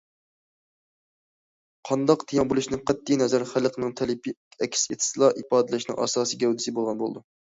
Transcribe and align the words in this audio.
قانداق 1.89 2.25
تېما 2.31 2.45
بولۇشىدىن 2.53 2.81
قەتئىينەزەر، 2.91 3.45
خەلقنىڭ 3.51 3.93
تەلىپى 4.01 4.33
ئەكس 4.67 4.87
ئەتسىلا، 4.95 5.31
ئىپادىلەشنىڭ 5.43 6.01
ئاساسىي 6.07 6.43
گەۋدىسى 6.47 6.75
بولغان 6.81 7.03
بولىدۇ. 7.05 7.25